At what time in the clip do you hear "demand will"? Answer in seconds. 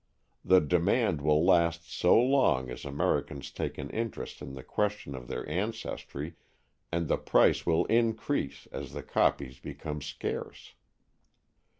0.61-1.45